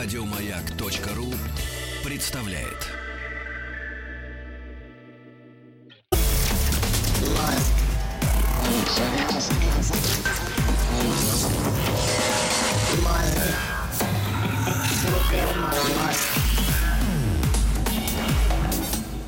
[0.00, 1.34] Радиомаяк.ру
[2.04, 2.86] представляет.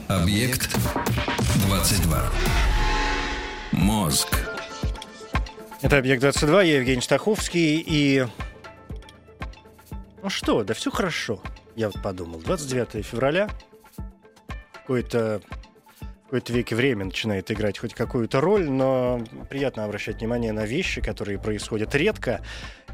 [0.07, 0.77] Объект
[1.67, 2.31] 22.
[3.73, 4.29] Мозг.
[5.83, 8.25] Это «Объект-22», я Евгений Стаховский, и...
[10.23, 11.41] Ну что, да все хорошо,
[11.77, 12.41] я вот подумал.
[12.41, 13.49] 29 февраля,
[14.73, 15.41] какой-то
[16.01, 21.01] в какой-то веке время начинает играть хоть какую-то роль, но приятно обращать внимание на вещи,
[21.01, 22.41] которые происходят редко,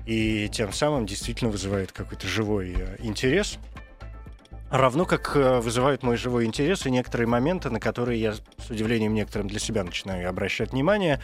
[0.06, 3.58] и тем самым действительно вызывают какой-то живой э, интерес.
[4.70, 9.12] Равно как э, вызывают мой живой интерес и некоторые моменты, на которые я с удивлением
[9.12, 11.20] некоторым для себя начинаю обращать внимание.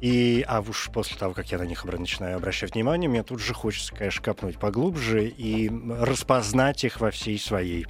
[0.00, 3.54] И, а уж после того, как я на них начинаю обращать внимание, мне тут же
[3.54, 7.86] хочется, конечно, копнуть поглубже и распознать их во всей своей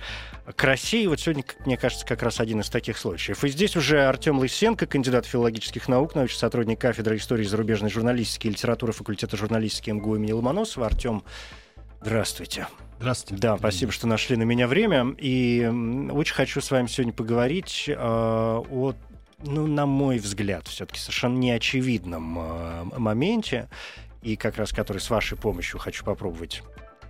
[0.55, 1.03] красе.
[1.03, 3.43] И вот сегодня, мне кажется, как раз один из таких случаев.
[3.43, 8.51] И здесь уже Артем Лысенко, кандидат филологических наук, научный сотрудник кафедры истории зарубежной журналистики и
[8.51, 10.87] литературы факультета журналистики МГУ имени Ломоносова.
[10.87, 11.25] Артем,
[12.01, 12.69] здравствуйте.
[12.99, 13.43] Здравствуйте.
[13.43, 15.15] Да, спасибо, что нашли на меня время.
[15.19, 15.69] И
[16.13, 18.95] очень хочу с вами сегодня поговорить э, о
[19.43, 23.69] ну, на мой взгляд, все-таки совершенно неочевидном э, моменте,
[24.23, 26.63] и как раз который с вашей помощью хочу попробовать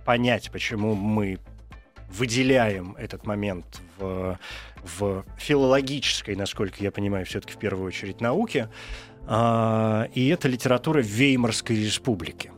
[0.05, 1.39] понять, почему мы
[2.09, 4.39] выделяем этот момент в,
[4.83, 8.69] в филологической, насколько я понимаю, все-таки в первую очередь науке,
[9.27, 12.51] э, и это литература Веймарской республики.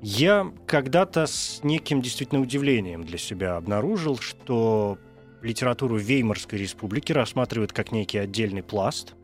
[0.00, 4.96] Я когда-то с неким действительно удивлением для себя обнаружил, что
[5.42, 9.14] литературу Веймарской республики рассматривают как некий отдельный пласт,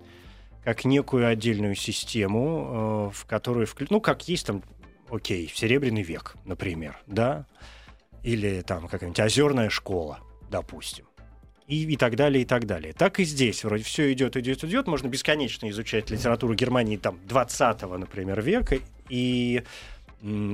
[0.63, 4.63] как некую отдельную систему, э, в которую, ну, как есть там,
[5.11, 7.47] окей, Серебряный век, например, да,
[8.23, 11.07] или там какая-нибудь озерная школа, допустим.
[11.67, 12.93] И, и так далее, и так далее.
[12.93, 14.87] Так и здесь вроде все идет, идет, идет.
[14.87, 18.79] Можно бесконечно изучать литературу Германии там 20-го, например, века.
[19.09, 19.63] И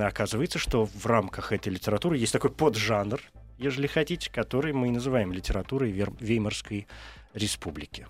[0.00, 3.20] оказывается, что в рамках этой литературы есть такой поджанр,
[3.60, 6.86] ежели хотите, который мы называем литературой Веймарской
[7.34, 8.06] республики.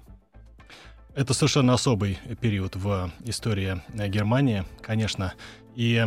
[1.15, 5.34] Это совершенно особый период в истории э, Германии, конечно.
[5.75, 6.06] И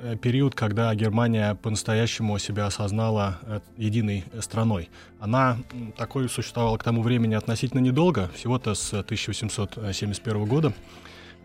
[0.00, 4.90] э, период, когда Германия по-настоящему себя осознала э, единой страной.
[5.18, 5.58] Она
[5.96, 10.72] такой существовала к тому времени относительно недолго, всего-то с 1871 года.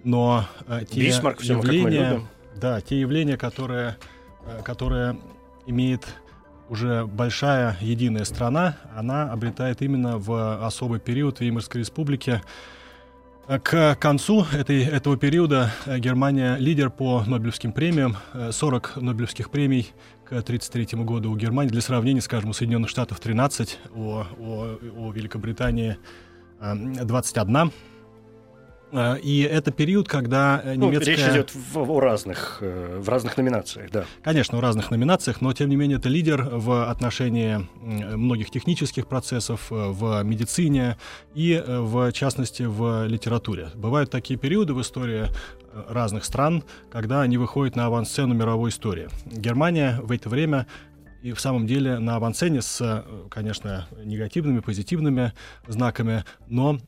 [0.03, 0.45] Но
[0.91, 2.21] те Бисмарк, явления,
[2.55, 3.97] да, те явления, которые,
[4.63, 5.17] которые
[5.65, 6.05] имеет
[6.73, 12.41] уже большая единая страна, она обретает именно в особый период Веймарской республики.
[13.47, 18.17] К концу этой, этого периода Германия лидер по Нобелевским премиям.
[18.51, 19.91] 40 Нобелевских премий
[20.23, 21.69] к 1933 году у Германии.
[21.69, 25.97] Для сравнения, скажем, у Соединенных Штатов 13, у, у, у Великобритании
[26.59, 27.71] 21.
[28.93, 31.15] Э, и это период, когда э, ну, немецкая...
[31.15, 34.05] Речь идет в, в, разных, э, в разных номинациях, да.
[34.21, 39.67] Конечно, в разных номинациях, но тем не менее это лидер в отношении многих технических процессов,
[39.69, 40.97] в медицине
[41.33, 43.69] и, в частности, в литературе.
[43.75, 45.27] Бывают такие периоды в истории
[45.89, 49.09] разных стран, когда они выходят на авансцену мировой истории.
[49.25, 50.67] Германия в это время
[51.23, 55.33] и в самом деле на авансцене с, конечно, негативными, позитивными
[55.67, 56.79] знаками, но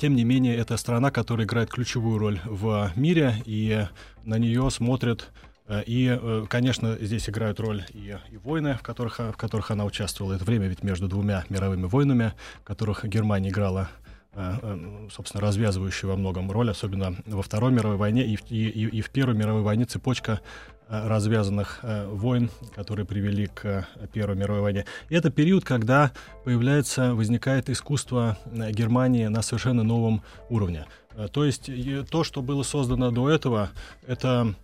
[0.00, 3.86] тем не менее, это страна, которая играет ключевую роль в мире, и
[4.24, 5.28] на нее смотрят
[5.68, 9.84] э, и, э, конечно, здесь играют роль и, и войны, в которых, в которых она
[9.84, 10.32] участвовала.
[10.32, 13.90] Это время ведь между двумя мировыми войнами, в которых Германия играла
[14.32, 19.10] э, собственно, развязывающую во многом роль, особенно во Второй мировой войне и и, и в
[19.10, 20.40] Первой мировой войне цепочка
[20.90, 24.84] развязанных э, войн, которые привели к э, Первой мировой войне.
[25.08, 26.10] И это период, когда
[26.44, 30.86] появляется, возникает искусство Германии на совершенно новом уровне.
[31.32, 31.70] То есть
[32.10, 33.70] то, что было создано до этого,
[34.06, 34.54] это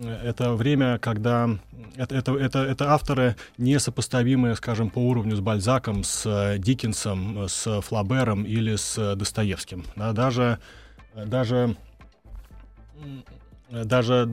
[0.00, 1.48] это время, когда
[1.96, 8.44] это, это, это, это авторы несопоставимые, скажем, по уровню с Бальзаком, с Диккенсом, с Флабером
[8.44, 9.84] или с Достоевским.
[9.96, 10.58] Да, даже,
[11.14, 11.76] даже
[13.70, 14.28] даже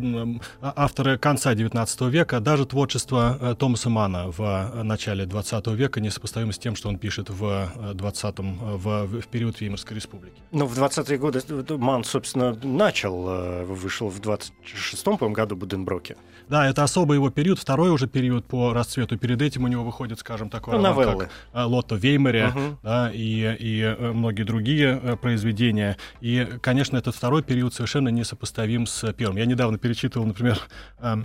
[0.62, 6.00] а, авторы конца XIX века, даже творчество э, Томаса Мана в э, начале XX века
[6.00, 10.36] несопоставимо с тем, что он пишет в 20 э, в, в период Веймарской республики.
[10.52, 11.42] Ну, в 20-е годы
[11.78, 16.16] Ман, собственно, начал, вышел в 26-м, по году Буденброке.
[16.48, 19.18] Да, это особый его период, второй уже период по расцвету.
[19.18, 21.30] Перед этим у него выходит, скажем, такой ну, роман, новеллы.
[21.54, 22.78] как Лотто Веймаре угу.
[22.84, 25.98] да, и, и многие другие произведения.
[26.22, 29.38] И, конечно, этот второй период совершенно несопоставим с первым.
[29.38, 30.60] Я недавно перечитывал, например,
[31.00, 31.16] э,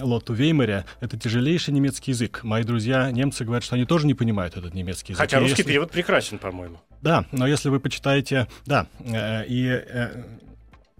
[0.00, 0.84] Лотту Веймаре.
[1.00, 2.40] Это тяжелейший немецкий язык.
[2.42, 5.22] Мои друзья немцы говорят, что они тоже не понимают этот немецкий язык.
[5.22, 5.70] Хотя русский если...
[5.70, 6.80] перевод прекрасен, по-моему.
[7.00, 8.48] Да, но если вы почитаете...
[8.66, 9.68] Да, э, и...
[9.68, 10.24] Э,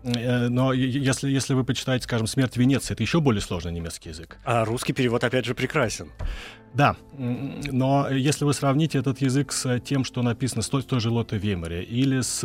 [0.05, 4.39] э, но если, если вы почитаете, скажем, «Смерть Венеции», это еще более сложный немецкий язык.
[4.45, 6.12] А русский перевод, опять же, прекрасен.
[6.75, 11.09] Да, но если вы сравните этот язык с тем, что написано с той, той же
[11.09, 12.43] Лотте Веймаре или с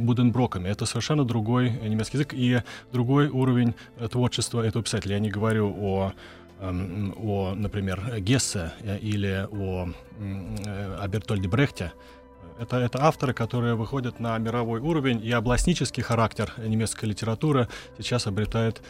[0.00, 2.62] Буденброками, это совершенно другой немецкий язык и
[2.92, 3.74] другой уровень
[4.10, 5.16] творчества этого писателя.
[5.16, 6.12] Я не говорю о
[6.60, 9.90] о, например, Гессе или о,
[10.98, 11.92] о Бертольде Брехте,
[12.58, 17.68] это, это авторы, которые выходят на мировой уровень, и областнический характер немецкой литературы
[17.98, 18.82] сейчас обретает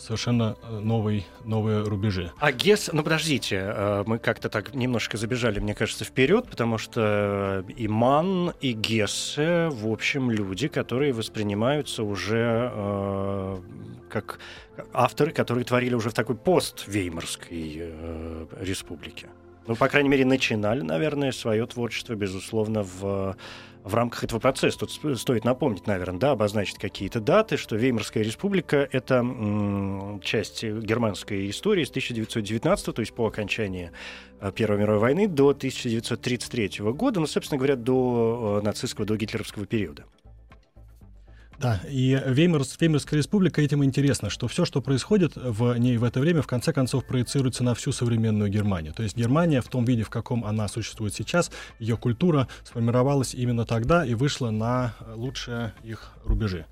[0.00, 2.32] совершенно э, новый, новые рубежи.
[2.38, 7.64] А Гесс, ну подождите, э, мы как-то так немножко забежали, мне кажется, вперед, потому что
[7.76, 13.58] и Ман, и Гессе, в общем, люди, которые воспринимаются уже э,
[14.08, 14.38] как
[14.92, 19.28] авторы, которые творили уже в такой пост-веймарской э, республике.
[19.66, 23.36] Ну, по крайней мере, начинали, наверное, свое творчество, безусловно, в
[23.84, 24.78] в рамках этого процесса.
[24.78, 29.24] Тут стоит напомнить, наверное, да, обозначить какие-то даты, что Веймарская республика— это
[30.22, 33.90] часть германской истории с 1919, то есть по окончании
[34.40, 39.66] э, Первой мировой войны, до 1933 года, ну, собственно говоря, до э, нацистского, до гитлеровского
[39.66, 40.04] периода.
[41.60, 46.18] Да, и Веймарс, Веймарская республика этим интересна, что все, что происходит в ней в это
[46.18, 48.94] время, в конце концов проецируется на всю современную Германию.
[48.94, 53.66] То есть Германия в том виде, в каком она существует сейчас, ее культура сформировалась именно
[53.66, 56.64] тогда и вышла на лучшие их рубежи.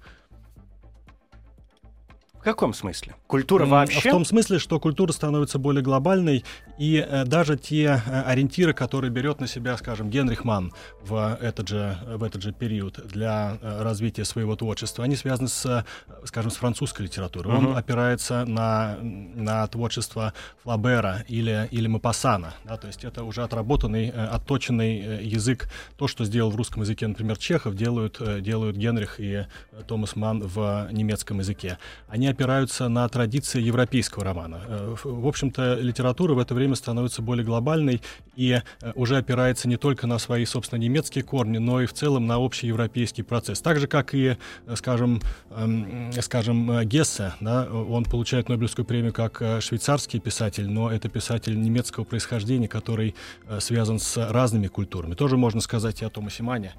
[2.48, 3.14] В каком смысле?
[3.26, 4.08] Культура вообще?
[4.08, 6.46] В том смысле, что культура становится более глобальной,
[6.78, 10.72] и э, даже те э, ориентиры, которые берет на себя, скажем, Генрих Манн
[11.02, 15.84] в этот же, в этот же период для э, развития своего творчества, они связаны с,
[16.24, 17.52] скажем, с французской литературой.
[17.52, 17.68] Uh-huh.
[17.72, 22.54] Он опирается на, на творчество Флабера или, или Мапассана.
[22.64, 25.68] Да, то есть это уже отработанный, отточенный язык.
[25.98, 29.44] То, что сделал в русском языке, например, Чехов, делают, делают Генрих и
[29.86, 31.76] Томас Манн в немецком языке.
[32.08, 34.60] Они опираются на традиции европейского романа.
[35.02, 38.00] В общем-то, литература в это время становится более глобальной
[38.36, 42.28] и э, уже опирается не только на свои, собственно, немецкие корни, но и в целом
[42.28, 43.60] на общий европейский процесс.
[43.60, 44.36] Так же, как и,
[44.66, 45.20] э, скажем,
[45.50, 51.60] эм, скажем э, Гессе, да, он получает Нобелевскую премию как швейцарский писатель, но это писатель
[51.60, 53.16] немецкого происхождения, который
[53.58, 55.14] связан с разными культурами.
[55.14, 56.74] Тоже можно сказать и о Томасе Мане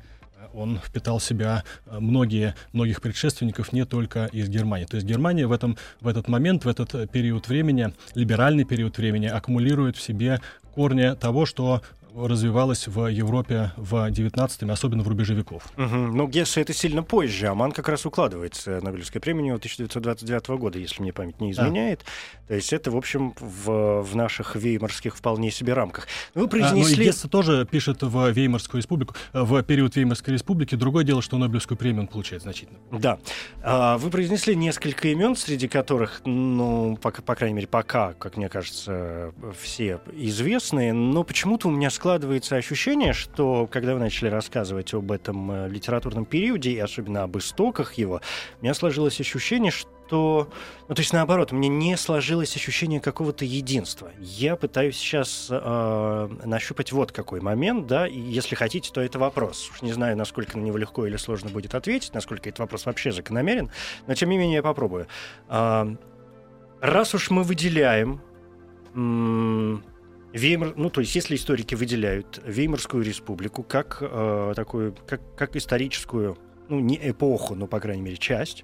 [0.53, 4.85] он впитал в себя э, многие, многих предшественников не только из Германии.
[4.85, 8.97] То есть Германия в, этом, в этот момент, в этот э, период времени, либеральный период
[8.97, 10.39] времени, аккумулирует в себе
[10.73, 11.81] корни того, что
[12.15, 15.63] развивалась в Европе в 19 особенно в рубеже веков.
[15.77, 15.85] Угу.
[15.85, 21.01] Но Гессе это сильно позже, а Ман как раз укладывается Нобелевское премию 1929 года, если
[21.01, 21.99] мне память не изменяет.
[21.99, 22.47] Да.
[22.49, 26.07] То есть это, в общем, в, в наших веймарских вполне себе рамках.
[26.33, 26.93] Вы произнесли...
[26.93, 30.75] А, ну и Гессе тоже пишет в Веймарскую республику, в период Веймарской республики.
[30.75, 32.79] Другое дело, что Нобелевскую премию он получает значительно.
[32.91, 33.19] Да.
[33.61, 38.49] А, вы произнесли несколько имен, среди которых, ну, по, по крайней мере, пока, как мне
[38.49, 45.11] кажется, все известные, но почему-то у меня складывается ощущение, что когда вы начали рассказывать об
[45.11, 48.21] этом э, литературном периоде, и особенно об истоках его,
[48.61, 50.49] у меня сложилось ощущение, что...
[50.87, 54.11] Ну, то есть, наоборот, мне не сложилось ощущение какого-то единства.
[54.17, 59.69] Я пытаюсь сейчас э, нащупать вот какой момент, да, и если хотите, то это вопрос.
[59.69, 63.11] Уж не знаю, насколько на него легко или сложно будет ответить, насколько этот вопрос вообще
[63.11, 63.71] закономерен,
[64.07, 65.07] но тем не менее я попробую.
[65.49, 65.85] Э,
[66.79, 68.21] раз уж мы выделяем
[70.33, 76.37] Веймар, ну, то есть, если историки выделяют Веймарскую республику как э, такую, как, как историческую,
[76.67, 78.63] ну, не эпоху, но, по крайней мере, часть,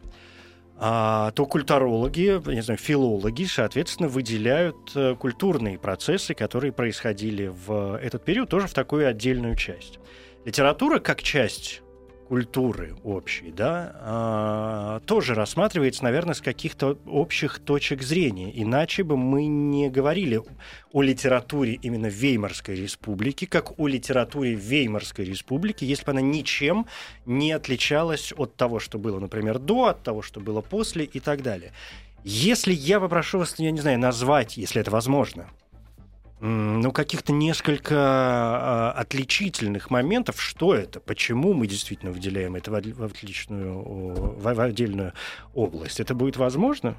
[0.77, 8.25] а, то культурологи, не знаю, филологи, соответственно, выделяют э, культурные процессы, которые происходили в этот
[8.25, 9.99] период, тоже в такую отдельную часть.
[10.43, 11.81] Литература как часть
[12.27, 18.51] культуры общей, да, а, тоже рассматривается, наверное, с каких-то общих точек зрения.
[18.53, 20.41] Иначе бы мы не говорили
[20.91, 26.87] о литературе именно Веймарской республики, как о литературе Веймарской республики, если бы она ничем
[27.25, 31.43] не отличалась от того, что было, например, до, от того, что было после и так
[31.43, 31.71] далее.
[32.23, 35.47] Если я попрошу вас, я не знаю, назвать, если это возможно,
[36.45, 43.81] ну, каких-то несколько а, отличительных моментов, что это, почему мы действительно выделяем это в, отличную,
[43.81, 45.13] в, отдельную
[45.53, 45.99] область.
[45.99, 46.95] Это будет возможно?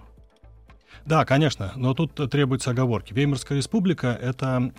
[1.04, 3.14] Да, конечно, но тут требуются оговорки.
[3.14, 4.72] Веймарская республика— это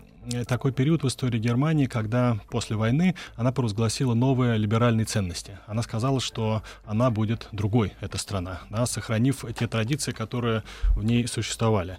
[0.48, 5.60] такой период в истории Германии, когда после войны она провозгласила новые либеральные ценности.
[5.68, 10.64] Она сказала, что она будет другой, эта страна, да, сохранив те традиции, которые
[10.96, 11.98] в ней существовали.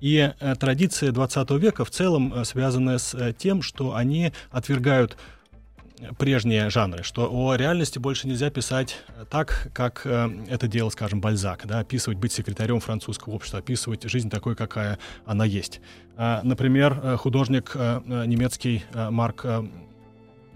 [0.00, 5.16] И э, традиции 20 века в целом э, связаны с э, тем, что они отвергают
[6.16, 8.98] прежние жанры, что о реальности больше нельзя писать
[9.30, 14.30] так, как э, это делал, скажем, Бальзак, да, описывать, быть секретарем французского общества, описывать жизнь
[14.30, 15.80] такой, какая она есть.
[16.16, 19.44] А, например, художник э, немецкий э, Марк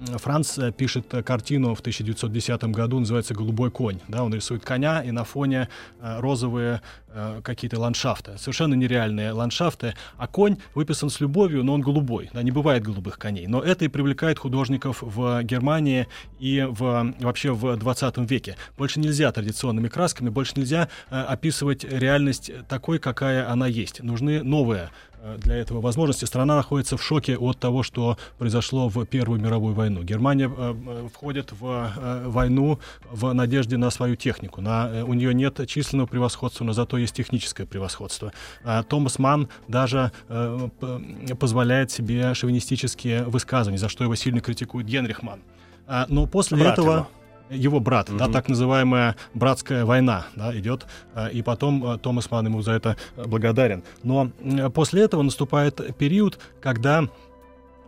[0.07, 4.01] Франц э, пишет э, картину в 1910 году, называется «Голубой конь».
[4.09, 5.69] Да, он рисует коня, и на фоне
[7.15, 8.39] э, какие-то ландшафты.
[8.39, 9.95] Совершенно нереальные ландшафты.
[10.17, 12.31] А конь выписан с любовью, но он голубой.
[12.33, 13.47] Да, не бывает голубых коней.
[13.47, 18.57] Но это и привлекает художников в Германии и в, вообще в 20 веке.
[18.77, 24.03] Больше нельзя традиционными красками, больше нельзя описывать реальность такой, какая она есть.
[24.03, 24.91] Нужны новые
[25.25, 26.25] Э, для этого возможности.
[26.25, 30.03] Страна находится в шоке от того, что произошло в Первую мировую войну.
[30.03, 34.61] Германия э, э входит в э, войну в надежде на свою технику.
[34.61, 38.33] На, э, у нее нет численного превосходства, но зато есть техническое превосходство.
[38.65, 40.69] Э, Томас Манн даже э,
[41.39, 45.41] позволяет себе шовинистические высказывания, за что его сильно критикует Генрих Манн.
[45.87, 46.93] Э, но после Брат этого...
[46.93, 47.07] Его
[47.53, 48.19] его брат, mm-hmm.
[48.19, 52.73] да, так называемая братская война, да, идет, э, и потом э, Томас Ман ему за
[52.73, 53.83] это благодарен.
[54.03, 54.31] Но
[54.75, 57.09] после этого наступает период, когда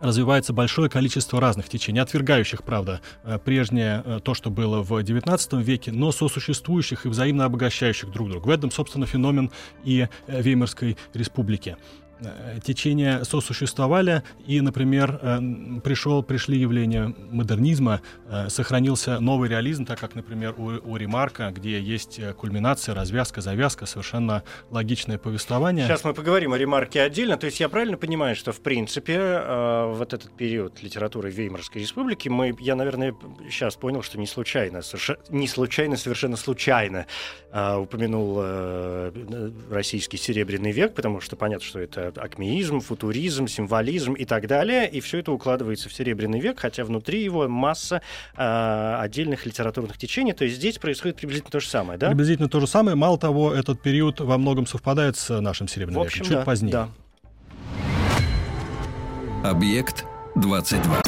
[0.05, 5.91] развивается большое количество разных течений, отвергающих, правда, э, прежнее то, что было в XIX веке,
[5.91, 8.47] но сосуществующих и взаимно обогащающих друг друга.
[8.47, 9.51] В этом, собственно, феномен
[9.83, 11.77] и Веймарской республики.
[12.25, 15.39] Э, течения сосуществовали, и, например, э,
[15.83, 21.79] пришел, пришли явления модернизма, э, сохранился новый реализм, так как, например, у, у Ремарка, где
[21.79, 25.85] есть кульминация, развязка, завязка, совершенно логичное повествование.
[25.87, 27.37] Сейчас мы поговорим о Ремарке отдельно.
[27.37, 29.41] То есть я правильно понимаю, что, в принципе,
[29.87, 33.15] вот этот период литературы Веймарской республики, мы, я, наверное,
[33.49, 34.81] сейчас понял, что не случайно,
[35.29, 37.05] не случайно, совершенно случайно
[37.51, 38.41] упомянул
[39.69, 44.89] российский Серебряный век, потому что понятно, что это акмеизм, футуризм, символизм и так далее.
[44.89, 48.01] И все это укладывается в Серебряный век, хотя внутри его масса
[48.35, 50.33] э, отдельных литературных течений.
[50.33, 52.09] То есть здесь происходит приблизительно то же самое, да?
[52.09, 52.95] Приблизительно то же самое.
[52.95, 56.45] Мало того, этот период во многом совпадает с нашим Серебряным в общем, веком, чуть да,
[56.45, 56.71] позднее.
[56.71, 56.89] Да.
[59.49, 60.05] Объект
[60.35, 61.01] 22.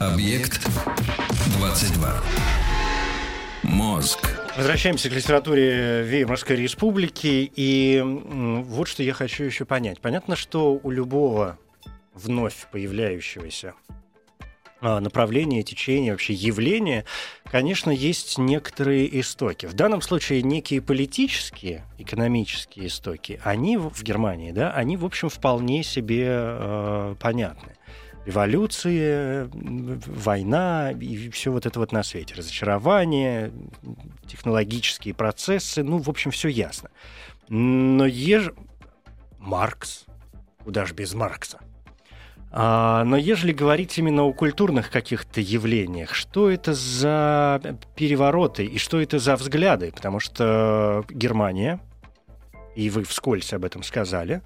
[0.00, 0.66] Объект
[1.58, 2.22] 22.
[3.64, 4.30] Мозг.
[4.56, 7.52] Возвращаемся к литературе Веймарской республики.
[7.54, 10.00] И вот что я хочу еще понять.
[10.00, 11.58] Понятно, что у любого
[12.14, 13.74] вновь появляющегося
[14.80, 17.04] а, направления, течения, вообще явления,
[17.44, 19.66] конечно, есть некоторые истоки.
[19.66, 25.82] В данном случае некие политические, экономические истоки, они в Германии, да, они, в общем, вполне
[25.82, 27.74] себе э, понятны
[28.30, 29.48] революции,
[30.06, 32.34] война и все вот это вот на свете.
[32.36, 33.52] Разочарование,
[34.26, 36.90] технологические процессы, ну, в общем, все ясно.
[37.48, 38.50] Но еж...
[39.38, 40.04] Маркс,
[40.62, 41.58] куда же без Маркса?
[42.52, 47.60] А, но ежели говорить именно о культурных каких-то явлениях, что это за
[47.96, 49.92] перевороты и что это за взгляды?
[49.92, 51.80] Потому что Германия,
[52.76, 54.42] и вы вскользь об этом сказали,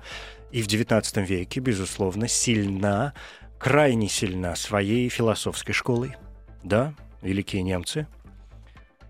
[0.53, 3.13] и в XIX веке, безусловно, сильна
[3.59, 6.17] крайне сильна своей философской школой.
[6.63, 8.07] Да, великие немцы.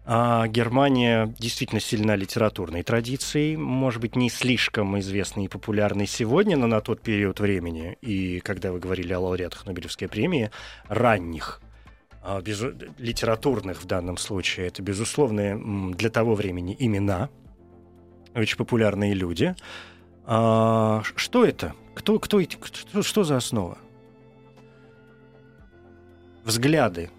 [0.07, 6.67] А Германия действительно сильна литературной традицией, может быть, не слишком известной и популярной сегодня, но
[6.67, 10.51] на тот период времени, и когда вы говорили о лауреатах Нобелевской премии,
[10.89, 11.63] ранних,
[12.23, 12.63] а, без,
[12.99, 17.31] литературных в данном случае, это, безусловно, для того времени имена,
[18.35, 19.55] очень популярные люди.
[20.27, 21.73] А, что это?
[21.95, 23.79] Кто, кто, кто, что за основа?
[26.45, 27.11] Взгляды.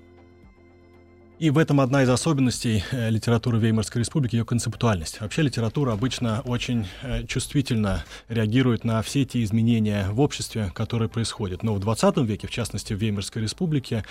[1.38, 5.20] И в этом одна из особенностей э, литературы Веймарской республики, ее концептуальность.
[5.20, 11.62] Вообще литература обычно очень э, чувствительно реагирует на все те изменения в обществе, которые происходят.
[11.62, 14.06] Но в 20 веке, в частности в Веймарской республике,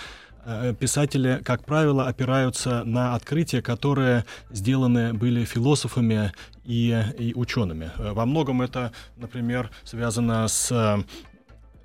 [0.44, 6.30] э, писатели, как правило, опираются на открытия, которые сделаны были философами
[6.66, 7.90] и, и учеными.
[7.96, 11.02] Во многом это, например, связано с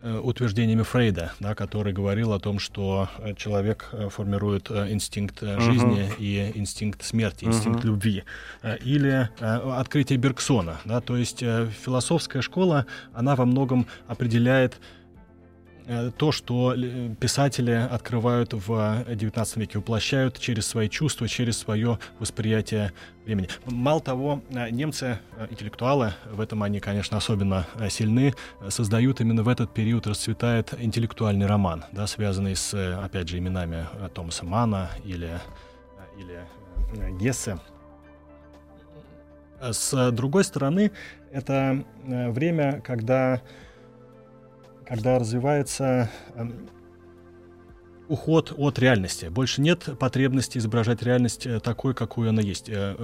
[0.01, 6.17] утверждениями Фрейда, да, который говорил о том, что э, человек э, формирует инстинкт жизни uh-huh.
[6.19, 7.87] и инстинкт смерти, инстинкт uh-huh.
[7.87, 8.23] любви.
[8.83, 10.79] Или открытие Бергсона.
[10.85, 14.79] Да, то есть философская школа, она во многом определяет
[16.17, 16.75] то, что
[17.19, 18.69] писатели открывают в
[19.07, 22.93] XIX веке, воплощают через свои чувства, через свое восприятие
[23.25, 23.49] времени.
[23.65, 25.19] Мало того, немцы,
[25.49, 28.33] интеллектуалы, в этом они, конечно, особенно сильны,
[28.69, 34.45] создают именно в этот период расцветает интеллектуальный роман, да, связанный с, опять же, именами Томаса
[34.45, 35.39] Мана или,
[36.17, 37.57] или Гессе.
[39.61, 40.91] С другой стороны,
[41.31, 43.41] это э, время, когда,
[44.89, 46.67] когда развивается эм,
[48.07, 49.27] уход от реальности.
[49.27, 52.69] Больше нет потребности изображать реальность э, такой, какой она есть.
[52.69, 52.95] Э,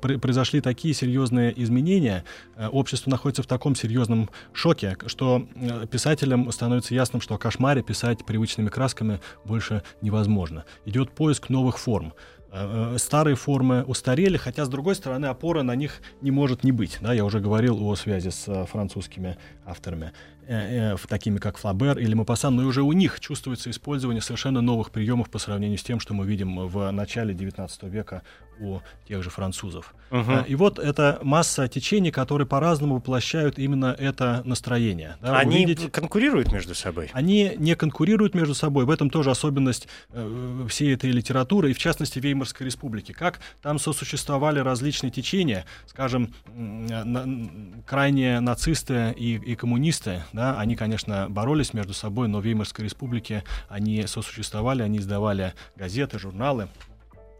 [0.00, 2.24] произошли такие серьезные изменения,
[2.72, 5.46] общество находится в таком серьезном шоке, что
[5.90, 10.64] писателям становится ясным, что о кошмаре писать привычными красками больше невозможно.
[10.86, 12.14] Идет поиск новых форм.
[12.50, 16.72] Э, э, старые формы устарели, хотя, с другой стороны, опора на них не может не
[16.72, 16.98] быть.
[17.00, 20.12] Да, я уже говорил о связи с э, французскими авторами,
[20.48, 24.60] э, э, такими как Флабер или Мапасан, но и уже у них чувствуется использование совершенно
[24.60, 28.22] новых приемов по сравнению с тем, что мы видим в начале XIX века
[28.60, 29.94] у тех же французов.
[30.10, 30.46] Uh-huh.
[30.46, 35.16] И вот это масса течений, которые по-разному воплощают именно это настроение.
[35.20, 35.92] Да, они увидеть...
[35.92, 37.10] конкурируют между собой?
[37.12, 38.84] Они не конкурируют между собой.
[38.84, 43.12] В этом тоже особенность э, всей этой литературы, и в частности Веймарской республики.
[43.12, 51.26] Как там сосуществовали различные течения, скажем, на, крайние нацисты и, и коммунисты, да, они, конечно,
[51.28, 56.68] боролись между собой, но в Веймарской республике они сосуществовали, они издавали газеты, журналы,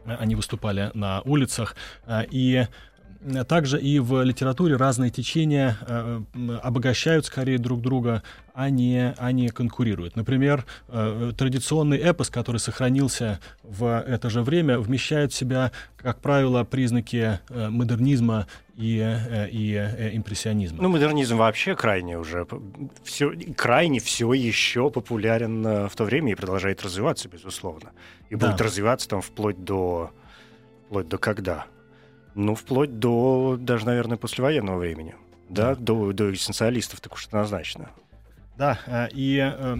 [0.04, 1.76] они выступали на улицах,
[2.06, 2.66] э, и
[3.48, 6.20] также и в литературе разные течения э,
[6.62, 8.22] обогащают скорее друг друга,
[8.54, 10.16] а не, а не конкурируют.
[10.16, 16.64] Например, э, традиционный эпос, который сохранился в это же время, вмещает в себя, как правило,
[16.64, 18.46] признаки э, модернизма
[18.76, 20.80] и, э, и э, импрессионизма.
[20.80, 22.46] Ну, модернизм вообще крайне уже,
[23.02, 27.90] все, крайне все еще популярен э, в то время и продолжает развиваться, безусловно.
[28.30, 28.48] И да.
[28.48, 30.12] будет развиваться там вплоть до...
[30.86, 31.66] Вплоть до когда?
[32.40, 35.16] Ну, вплоть до даже, наверное, послевоенного времени.
[35.48, 35.80] Да, да.
[35.80, 37.90] До, до эссенциалистов так уж однозначно.
[38.56, 39.76] Да, э, и, э,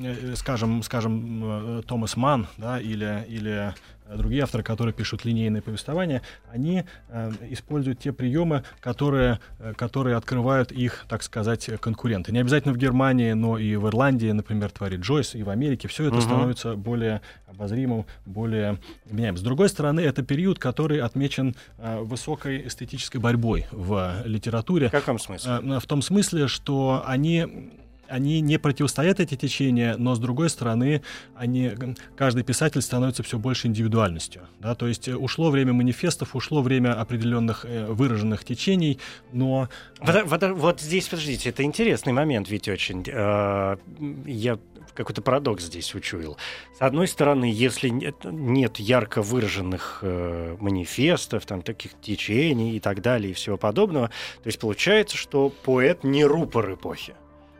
[0.00, 3.74] э, скажем, скажем, Томас Ман, да, или, или
[4.12, 10.72] другие авторы, которые пишут линейные повествования, они э, используют те приемы, которые, э, которые открывают
[10.72, 12.32] их, так сказать, конкуренты.
[12.32, 15.88] Не обязательно в Германии, но и в Ирландии, например, творит Джойс, и в Америке.
[15.88, 16.22] Все это угу.
[16.22, 18.78] становится более обозримым, более
[19.10, 19.38] меняемым.
[19.38, 24.88] С другой стороны, это период, который отмечен э, высокой эстетической борьбой в литературе.
[24.88, 25.52] В каком смысле?
[25.62, 27.70] Э, в том смысле, что они
[28.14, 31.02] они не противостоят эти течения, но с другой стороны,
[31.34, 31.72] они,
[32.16, 34.42] каждый писатель становится все больше индивидуальностью.
[34.60, 34.76] Да?
[34.76, 39.00] То есть э, ушло время манифестов, ушло время определенных э, выраженных течений,
[39.32, 39.68] но...
[39.98, 43.02] Вот, вот, вот здесь, подождите, это интересный момент ведь очень.
[43.08, 43.78] Э,
[44.26, 44.58] я
[44.94, 46.36] какой-то парадокс здесь учуял.
[46.78, 53.02] С одной стороны, если нет, нет ярко выраженных э, манифестов, там таких течений и так
[53.02, 57.14] далее и всего подобного, то есть получается, что поэт не рупор эпохи.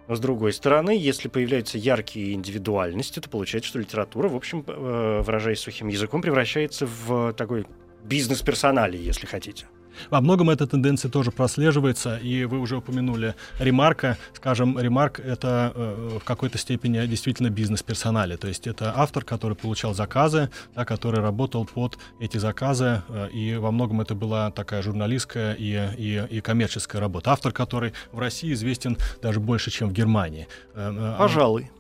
[0.07, 5.23] Но с другой стороны, если появляются яркие индивидуальности, то получается, что литература, в общем, э,
[5.23, 7.67] выражаясь сухим языком, превращается в такой
[8.05, 9.67] бизнес-персонале, если хотите.
[10.11, 14.17] Во многом эта тенденция тоже прослеживается, и вы уже упомянули Ремарка.
[14.35, 19.95] Скажем, Ремарк— это э, в какой-то степени действительно бизнес-персонали, то есть это автор, который получал
[19.95, 25.55] заказы, да, который работал под эти заказы, э, и во многом это была такая журналистская
[25.55, 27.33] и, и, и коммерческая работа.
[27.33, 30.49] Автор, который в России известен даже больше, чем в Германии.
[30.75, 31.71] Э, э, Пожалуй.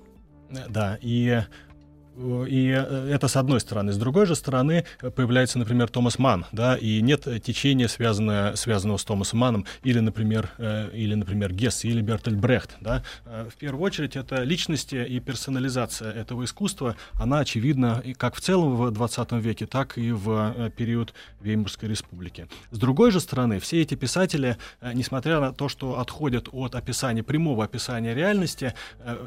[0.68, 1.42] Да, и
[2.16, 3.92] и э, это с одной стороны.
[3.92, 9.05] С другой же стороны появляется, например, Томас Ман, да, и нет течения, связанного, связанного с
[9.05, 13.03] Томасом Маном, или, например, э, или, например, Гесс, или Бертель Брехт, да.
[13.24, 18.77] Э, в первую очередь, это личности и персонализация этого искусства, она очевидна как в целом
[18.77, 22.46] в 20 веке, так и в период Веймарской республики.
[22.70, 27.64] С другой же стороны, все эти писатели, несмотря на то, что отходят от описания, прямого
[27.64, 28.74] описания реальности,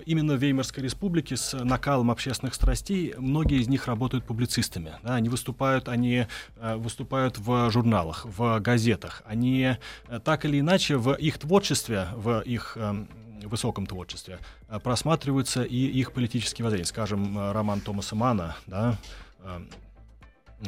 [0.05, 4.93] именно в Веймарской республике с накалом общественных страстей новостей, многие из них работают публицистами.
[5.03, 9.23] Да, они выступают, они э, выступают в журналах, в газетах.
[9.25, 13.05] Они э, так или иначе в их творчестве, в их э,
[13.43, 14.39] высоком творчестве
[14.83, 16.85] просматриваются и их политические воззрения.
[16.85, 18.97] Скажем, роман Томаса Мана, да,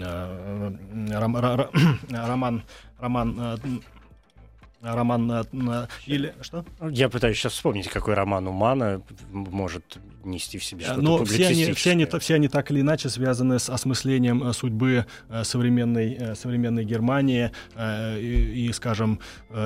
[2.11, 2.63] роман,
[2.99, 3.59] роман
[4.81, 5.45] роман
[6.05, 6.65] или что?
[6.89, 11.47] Я пытаюсь сейчас вспомнить, какой роман у Мана может нести в себе что-то Но все
[11.47, 16.13] они, все, они, все они так или иначе связаны с осмыслением э, судьбы э, современной,
[16.13, 19.19] э, современной Германии и, и, скажем,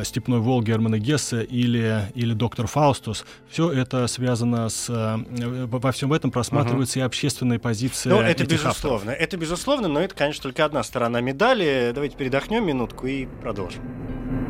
[0.03, 3.25] «Степной Волк» Германа Гессе или, или «Доктор Фаустус».
[3.49, 4.87] Все это связано с...
[4.89, 7.03] Во всем этом просматривается угу.
[7.03, 9.11] и общественная позиция Ну, это безусловно.
[9.11, 9.21] Авторов.
[9.21, 11.91] Это безусловно, но это, конечно, только одна сторона медали.
[11.93, 14.42] Давайте передохнем минутку и продолжим.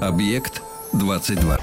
[0.00, 1.58] Объект 22.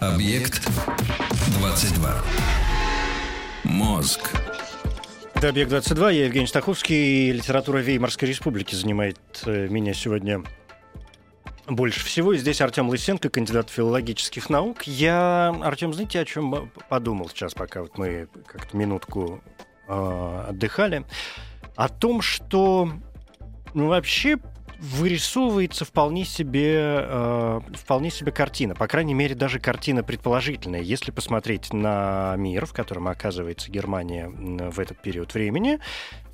[0.00, 0.68] Объект
[1.58, 2.14] 22.
[3.62, 4.20] Мозг.
[5.34, 10.42] Это «Объект-22», я Евгений Стаховский, литература Веймарской республики занимает э, меня сегодня
[11.66, 12.32] больше всего.
[12.32, 14.82] И здесь Артем Лысенко, кандидат филологических наук.
[14.84, 19.40] Я, Артем, знаете, о чем подумал сейчас, пока вот мы как-то минутку
[19.88, 21.04] э, отдыхали?
[21.76, 22.90] О том, что
[23.74, 24.38] ну, вообще
[24.78, 28.74] вырисовывается вполне себе, э, вполне себе картина.
[28.74, 30.82] По крайней мере, даже картина предположительная.
[30.82, 35.78] Если посмотреть на мир, в котором оказывается Германия в этот период времени,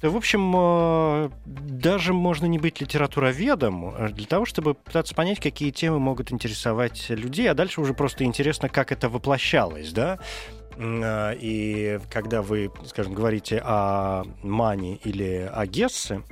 [0.00, 5.40] то, в общем, э, даже можно не быть литературоведом э, для того, чтобы пытаться понять,
[5.40, 10.18] какие темы могут интересовать людей, а дальше уже просто интересно, как это воплощалось, да?
[10.76, 16.22] Э, и когда вы, скажем, говорите о Мане или о Гессе,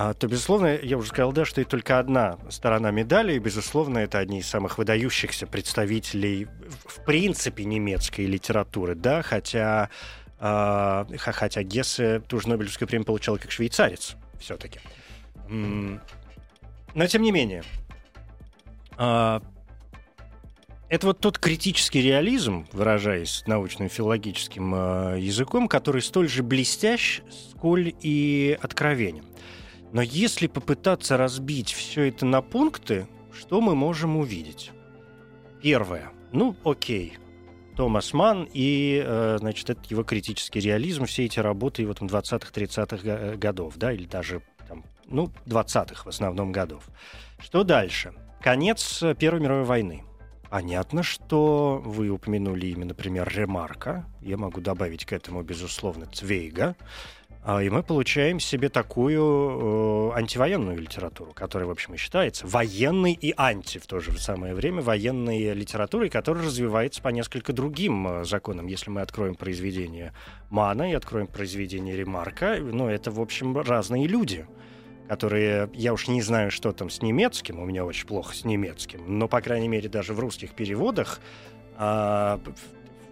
[0.00, 3.98] а, то, безусловно, я уже сказал, да, что это только одна сторона медали, и, безусловно,
[3.98, 6.46] это одни из самых выдающихся представителей,
[6.86, 9.90] в принципе, немецкой литературы, да, хотя,
[10.38, 14.80] хотя Гессе ту же Нобелевскую премию получал как швейцарец все-таки.
[15.48, 17.64] Но, тем не менее,
[18.98, 19.40] э,
[20.88, 27.20] это вот тот критический реализм, выражаясь научным филологическим э, языком, который столь же блестящ,
[27.50, 29.24] сколь и откровенен.
[29.92, 34.70] Но если попытаться разбить все это на пункты, что мы можем увидеть?
[35.62, 36.10] Первое.
[36.32, 37.18] Ну, окей.
[37.78, 43.36] Томас Ман и, э, значит, это его критический реализм, все эти работы его там 20-30-х
[43.36, 46.82] годов, да, или даже там, ну, 20-х в основном годов.
[47.38, 48.14] Что дальше?
[48.42, 50.02] Конец Первой мировой войны.
[50.50, 54.06] Понятно, что вы упомянули имя, например, Ремарка.
[54.22, 56.74] Я могу добавить к этому, безусловно, Цвейга.
[57.50, 63.14] А, и мы получаем себе такую э, антивоенную литературу, которая, в общем, и считается военной
[63.14, 68.24] и анти в то же самое время военной литературой, которая развивается по несколько другим э,
[68.26, 68.66] законам.
[68.66, 70.12] Если мы откроем произведение
[70.50, 74.46] Мана и откроем произведение Ремарка, ну, это, в общем, разные люди
[75.08, 79.18] которые, я уж не знаю, что там с немецким, у меня очень плохо с немецким,
[79.18, 81.20] но, по крайней мере, даже в русских переводах
[81.78, 82.40] а,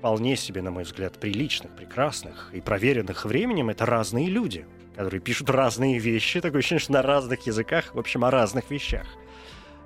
[0.06, 4.64] вполне себе, на мой взгляд, приличных, прекрасных и проверенных временем, это разные люди,
[4.94, 9.04] которые пишут разные вещи, такое ощущение, что на разных языках, в общем, о разных вещах.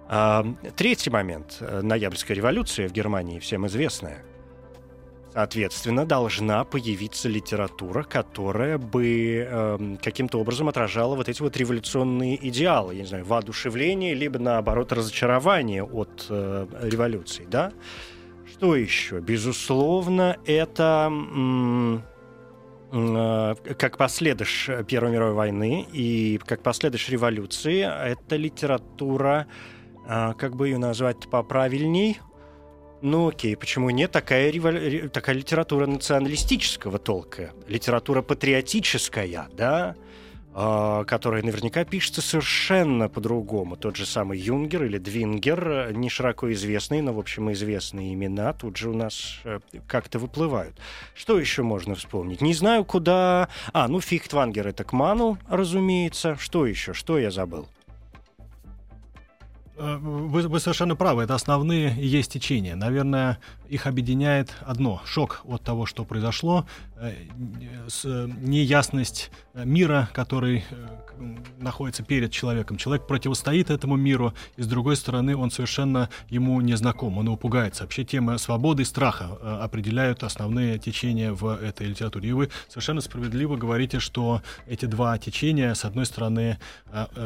[0.09, 0.45] А,
[0.77, 1.63] третий момент.
[1.63, 4.23] Ноябрьская революция в Германии всем известная.
[5.33, 12.97] Соответственно, должна появиться литература, которая бы э, каким-то образом отражала вот эти вот революционные идеалы,
[12.97, 17.73] я не знаю, воодушевление, либо наоборот разочарование от э, революции, да?
[18.53, 19.21] Что еще?
[19.21, 21.13] Безусловно, это
[22.93, 29.47] э, как последыш Первой мировой войны и как последыш революции, это литература,
[30.07, 32.19] а, как бы ее назвать поправильней,
[33.03, 34.11] ну окей, почему нет?
[34.13, 35.09] Такая, револю...
[35.09, 39.97] такая литература националистического толка, литература патриотическая, да,
[41.07, 43.77] которая наверняка пишется совершенно по-другому.
[43.77, 48.77] Тот же самый Юнгер или Двингер, не широко известные, но, в общем, известные имена тут
[48.77, 50.77] же у нас э, как-то выплывают.
[51.15, 52.41] Что еще можно вспомнить?
[52.41, 53.49] Не знаю, куда...
[53.73, 56.37] А, ну, Фихтвангер это к Ману, разумеется.
[56.39, 56.93] Что еще?
[56.93, 57.69] Что я забыл?
[59.77, 62.77] Э, вы, вы совершенно правы, это основные есть течения.
[62.77, 63.39] Наверное,
[63.71, 67.15] их объединяет одно— шок от того, что произошло, э,
[68.41, 70.65] неясность мира, который
[71.59, 72.77] находится перед человеком.
[72.77, 77.37] Человек противостоит этому миру, и с другой стороны он совершенно ему не знаком, он его
[77.37, 77.85] пугается.
[77.85, 82.31] Вообще тема свободы и страха определяют основные течения в этой литературе.
[82.31, 86.59] И вы совершенно справедливо говорите, что эти два течения, с одной стороны,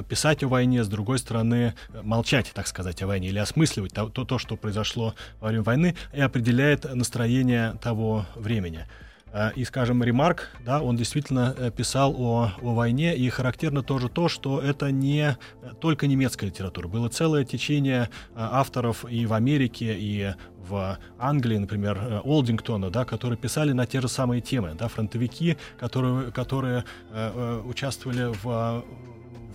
[0.08, 4.38] писать о войне, с другой стороны, молчать, так сказать, о войне или осмысливать то, то
[4.38, 8.86] что произошло во время войны, и определяет настроение того времени.
[9.32, 14.08] А, и, скажем, Ремарк, да, он действительно э, писал о, о войне, и характерно тоже
[14.08, 15.38] то, что это не
[15.80, 16.88] только немецкая литература.
[16.88, 20.34] Было целое течение а, авторов и в Америке, и
[20.68, 25.56] в Англии, например, э, Олдингтона, да, которые писали на те же самые темы, да, фронтовики,
[25.78, 28.84] которые, которые э, э участвовали в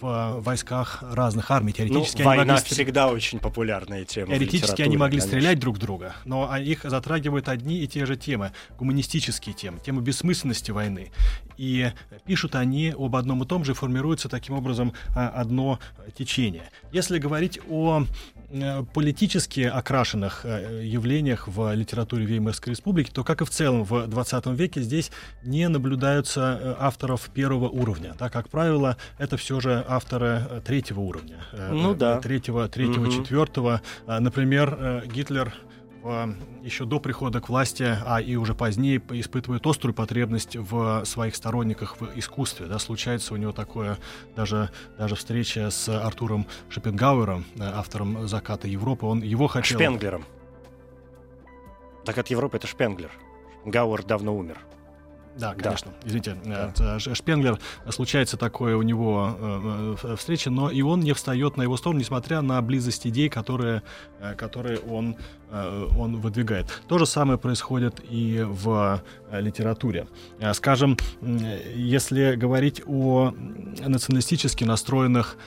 [0.02, 1.74] в войсках разных армий.
[1.74, 2.66] Теоретически ну, война могли...
[2.66, 4.34] всегда очень популярная тема.
[4.34, 5.40] Теоретически они могли конечно.
[5.40, 10.72] стрелять друг друга, но их затрагивают одни и те же темы, гуманистические темы, темы бессмысленности
[10.72, 11.12] войны.
[11.58, 11.92] И
[12.26, 15.80] пишут они об одном и том же, формируется таким образом а, одно
[16.16, 16.70] течение.
[16.92, 18.39] Если говорить о Э,
[18.94, 24.46] политически окрашенных э, явлениях в литературе Веймарской республики, то, как и в целом в 20
[24.48, 25.12] веке, здесь
[25.44, 28.16] не наблюдаются э, авторов первого уровня.
[28.18, 31.38] Да, как правило, это все же авторы третьего уровня.
[31.72, 32.20] Ну да.
[32.20, 33.12] Третьего, третьего, угу.
[33.12, 33.82] четвертого.
[34.08, 35.54] Например, Гитлер
[36.64, 42.00] еще до прихода к власти, а и уже позднее испытывает острую потребность в своих сторонниках
[42.00, 42.68] в искусстве.
[42.68, 43.98] Да, случается у него такое
[44.36, 49.06] даже, даже встреча с Артуром Шопенгауэром, э, автором «Заката Европы».
[49.06, 49.78] Он его хотел...
[49.78, 50.26] Шпенглером.
[52.06, 53.12] «Закат Европы»— это Шпенглер.
[53.66, 54.58] Гауэр давно умер.
[55.38, 55.92] Да, конечно.
[56.02, 56.08] Да.
[56.08, 56.74] Извините, да.
[56.80, 61.64] Э, Шпенглер, случается такое у него э, э, встреча, но и он не встает на
[61.64, 63.82] его сторону, несмотря на близость идей, которые,
[64.38, 65.16] которые он,
[65.98, 66.68] он выдвигает.
[66.88, 70.08] То же самое происходит и в литературе.
[70.54, 70.98] Скажем,
[71.74, 73.34] если говорить о
[73.86, 75.38] националистически настроенных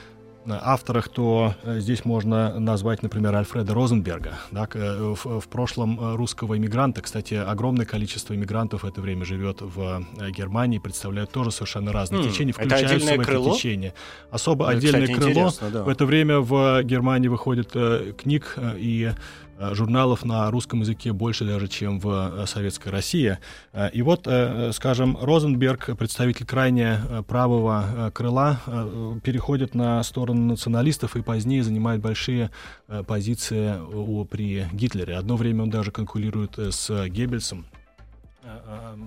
[0.47, 6.15] авторах, то э, здесь можно назвать, например, Альфреда Розенберга, да, э, в, в прошлом э,
[6.15, 7.01] русского иммигранта.
[7.01, 12.29] Кстати, огромное количество иммигрантов в это время живет в Германии, представляют тоже совершенно разные mm,
[12.29, 13.55] течения, включаются в это крыло?
[13.55, 13.93] течение.
[14.31, 15.51] Особо это, отдельное кстати, крыло.
[15.71, 15.83] Да.
[15.83, 19.11] В это время в Германии выходит э, книг и
[19.73, 23.37] журналов на русском языке больше даже, чем в э, советской России.
[23.71, 24.27] Э, и вот,
[24.73, 28.59] скажем, Розенберг, представитель крайне правого крыла,
[29.23, 32.51] переходит на сторону националистов и позднее занимает большие
[33.07, 33.75] позиции
[34.25, 35.15] при Гитлере.
[35.15, 37.65] Одно время он даже конкурирует с Геббельсом.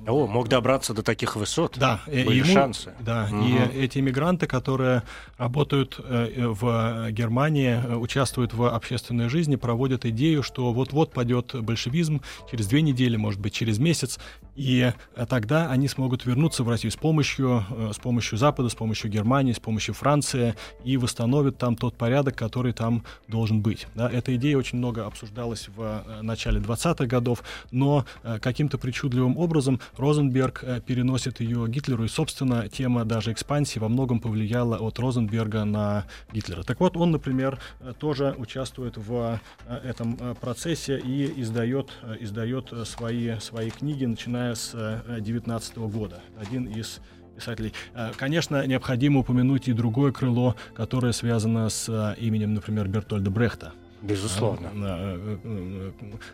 [0.07, 1.75] О, мог добраться до таких высот.
[1.77, 2.95] Да, были ему, шансы.
[3.01, 3.45] Да, угу.
[3.45, 5.03] и эти иммигранты, которые
[5.37, 12.23] работают э, в Германии, э, участвуют в общественной жизни, проводят идею, что вот-вот падет большевизм
[12.51, 14.19] через две недели, может быть, через месяц,
[14.55, 14.93] и
[15.29, 19.53] тогда они смогут вернуться в Россию с помощью, э, с помощью Запада, с помощью Германии,
[19.53, 23.87] с помощью Франции и восстановят там тот порядок, который там должен быть.
[23.95, 28.07] Да, эта идея очень много обсуждалась в начале 20-х годов, но
[28.41, 34.21] каким-то причудливым образом Розенберг э, переносит ее Гитлеру, и, собственно, тема даже экспансии во многом
[34.21, 36.63] повлияла от Розенберга на Гитлера.
[36.63, 43.39] Так вот, он, например, э, тоже участвует в э, этом процессе и издает, издает свои,
[43.41, 46.21] свои книги, начиная с 19 года.
[46.39, 47.01] Один из
[47.35, 47.73] писателей.
[48.17, 53.73] Конечно, необходимо упомянуть и другое крыло, которое связано с именем, например, Бертольда Брехта.
[54.07, 54.71] Безусловно.
[54.75, 55.93] Э, э,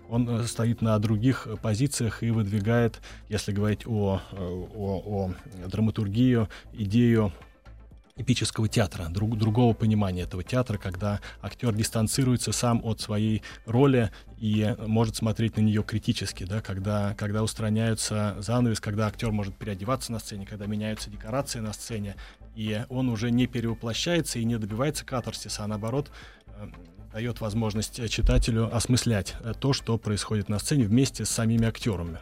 [0.09, 7.33] он стоит на других позициях и выдвигает, если говорить о, о, о драматургии, идею
[8.17, 14.75] эпического театра, друг, другого понимания этого театра, когда актер дистанцируется сам от своей роли и
[14.87, 20.19] может смотреть на нее критически, да, когда, когда устраняются занавес, когда актер может переодеваться на
[20.19, 22.17] сцене, когда меняются декорации на сцене,
[22.55, 26.11] и он уже не перевоплощается и не добивается катарсиса, а наоборот
[26.49, 26.69] э,
[27.13, 32.19] дает возможность читателю осмыслять э, то, что происходит на сцене вместе с самими актерами.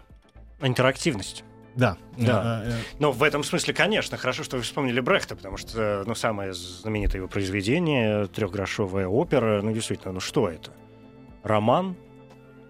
[0.60, 1.44] Интерактивность.
[1.76, 1.96] Да.
[2.16, 2.62] да.
[2.64, 6.14] Э, э, Но в этом смысле, конечно, хорошо, что вы вспомнили Брехта, потому что, ну,
[6.14, 10.72] самое знаменитое его произведение, трехгрошовая опера, ну, действительно, ну, что это?
[11.42, 11.96] Роман?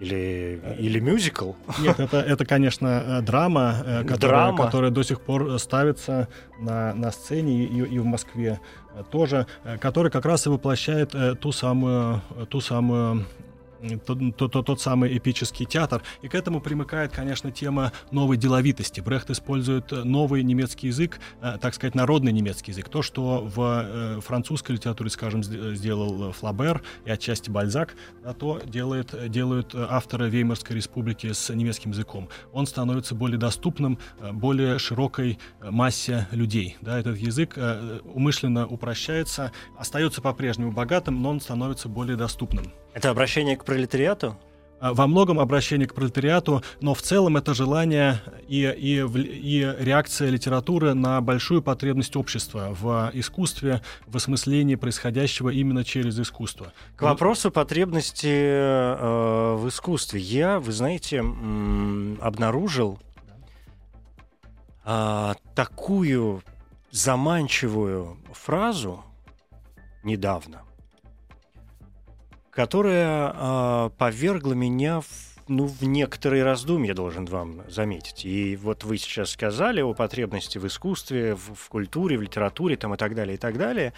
[0.00, 1.52] Или, или мюзикл?
[1.78, 4.64] Нет, это, это конечно, драма, которая, драма.
[4.64, 8.60] которая до сих пор ставится на, на сцене и, и в Москве
[9.10, 9.46] тоже,
[9.78, 13.26] который как раз и воплощает ту самую, ту самую
[14.06, 16.02] тот, тот, тот самый эпический театр.
[16.22, 19.00] И к этому примыкает, конечно, тема новой деловитости.
[19.00, 22.88] Брехт использует новый немецкий язык, э, так сказать, народный немецкий язык.
[22.88, 29.30] То, что в э, французской литературе, скажем, сделал Флабер и отчасти Бальзак, а то делает,
[29.30, 32.28] делают авторы Веймарской республики с немецким языком.
[32.52, 33.98] Он становится более доступным,
[34.32, 36.76] более широкой массе людей.
[36.80, 37.58] Да, этот язык
[38.04, 42.72] умышленно упрощается, остается по-прежнему богатым, но он становится более доступным.
[42.94, 44.36] Это обращение к пролетариату?
[44.80, 50.30] А, во многом обращение к пролетариату, но в целом это желание и, и, и реакция
[50.30, 56.72] литературы на большую потребность общества в искусстве, в осмыслении происходящего именно через искусство.
[56.96, 60.18] К вопросу потребности э, в искусстве.
[60.20, 62.98] Я, вы знаете, м- обнаружил
[64.86, 66.42] э, такую
[66.90, 69.04] заманчивую фразу
[70.02, 70.62] недавно
[72.50, 75.06] которая э, повергла меня в,
[75.48, 78.24] ну, в некоторые раздумья, должен вам заметить.
[78.24, 82.94] И вот вы сейчас сказали о потребности в искусстве, в, в культуре, в литературе там,
[82.94, 83.92] и так далее, и так далее.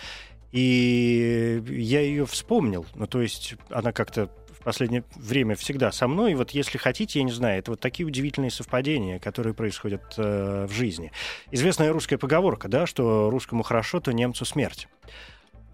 [0.52, 2.84] И я ее вспомнил.
[2.94, 4.28] Ну, то есть она как-то
[4.62, 6.32] в последнее время всегда со мной.
[6.32, 10.66] И вот если хотите, я не знаю, это вот такие удивительные совпадения, которые происходят э,
[10.68, 11.10] в жизни.
[11.50, 14.88] Известная русская поговорка, да, что русскому хорошо, то немцу смерть.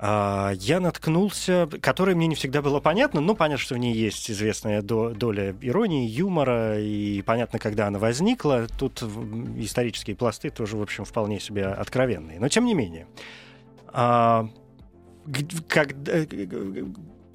[0.00, 4.30] А, я наткнулся, которая мне не всегда было понятно, но понятно, что в ней есть
[4.30, 8.68] известная доля иронии, юмора, и понятно, когда она возникла.
[8.78, 12.38] Тут исторические пласты тоже, в общем, вполне себе откровенные.
[12.38, 13.06] Но тем не менее,
[13.88, 14.48] а,
[15.66, 16.26] когда, э,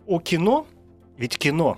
[0.08, 0.66] о кино,
[1.18, 1.78] ведь кино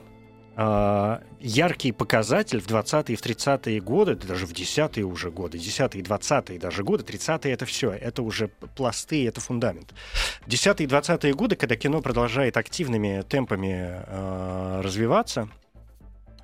[0.57, 6.83] яркий показатель в 20-е, в 30-е годы, даже в 10-е уже годы, 10-е, 20-е даже
[6.83, 9.93] годы, 30-е это все, это уже пласты, это фундамент.
[10.41, 15.49] В 10-е, 20-е годы, когда кино продолжает активными темпами э, развиваться,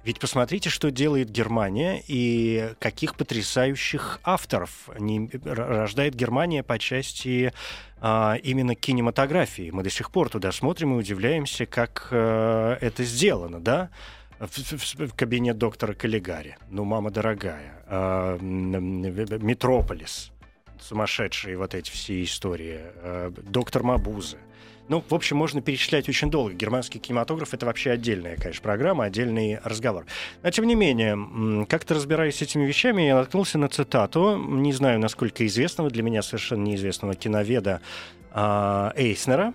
[0.04, 7.54] ведь посмотрите, что делает Германия и каких потрясающих авторов не, рождает Германия по части
[8.00, 9.70] а, именно кинематографии.
[9.72, 13.90] Мы до сих пор туда смотрим и удивляемся, как а, это сделано, да?
[14.40, 16.58] В, в, в кабинет доктора Каллигари.
[16.70, 17.84] Ну, мама дорогая.
[17.86, 20.32] А, Метрополис.
[20.80, 22.80] Сумасшедшие вот эти все истории.
[22.82, 24.40] А, доктор Мабузы.
[24.92, 26.54] Ну, в общем, можно перечислять очень долго.
[26.54, 30.06] Германский кинематограф— это вообще отдельная, конечно, программа, отдельный разговор.
[30.44, 35.00] Но, тем не менее, как-то разбираясь с этими вещами, я наткнулся на цитату, не знаю,
[35.00, 37.80] насколько известного, для меня совершенно неизвестного киноведа
[38.34, 39.54] э, Эйснера.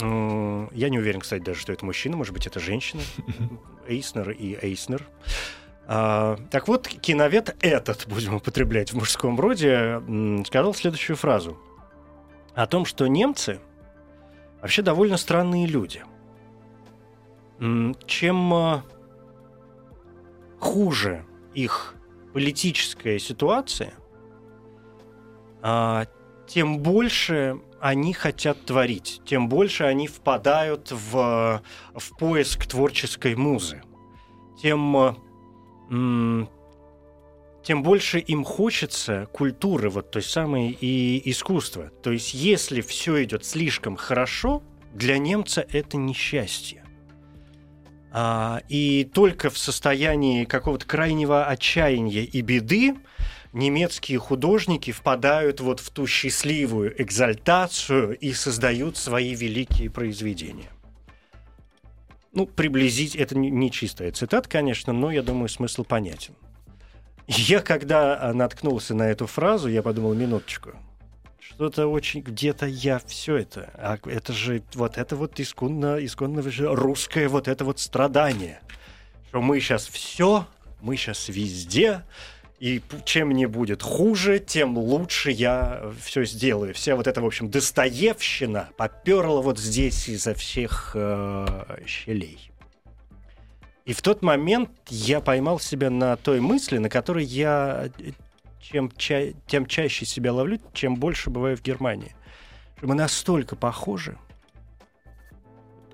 [0.00, 3.02] Я не уверен, кстати, даже, что это мужчина, может быть, это женщина.
[3.86, 5.06] Эйснер и Эйснер.
[5.86, 10.00] А, так вот, киновед этот, будем употреблять в мужском роде,
[10.46, 11.58] сказал следующую фразу
[12.54, 13.60] о том, что немцы—
[14.64, 16.02] вообще довольно странные люди.
[18.06, 18.82] Чем а,
[20.58, 21.94] хуже их
[22.32, 23.92] политическая ситуация,
[25.60, 26.06] а,
[26.46, 31.62] тем больше они хотят творить, тем больше они впадают в,
[31.94, 33.82] в поиск творческой музы,
[34.62, 35.18] тем,
[37.64, 41.90] тем больше им хочется культуры, вот той самой и искусства.
[42.02, 46.84] То есть, если все идет слишком хорошо, для немца это несчастье.
[48.12, 52.94] А, и только в состоянии какого-то крайнего отчаяния и беды
[53.52, 60.70] немецкие художники впадают вот в ту счастливую экзальтацию и создают свои великие произведения.
[62.32, 66.34] Ну, приблизить, это не чистая цитата, конечно, но я думаю, смысл понятен.
[67.26, 70.72] Я когда а, наткнулся на эту фразу, я подумал, минуточку,
[71.40, 73.70] что-то очень где-то я все это.
[73.74, 76.42] А это же вот это вот исконно, исконно
[76.74, 78.60] русское вот это вот страдание.
[79.28, 80.46] Что мы сейчас все,
[80.80, 82.02] мы сейчас везде,
[82.60, 86.72] и чем мне будет хуже, тем лучше я все сделаю.
[86.74, 91.46] Вся вот эта, в общем, Достоевщина поперла вот здесь изо всех э,
[91.86, 92.50] щелей.
[93.84, 98.12] И в тот момент я поймал себя на той мысли, на которой я э,
[98.60, 102.14] чем ча- тем чаще себя ловлю, чем больше бываю в Германии.
[102.80, 104.16] Мы настолько похожи,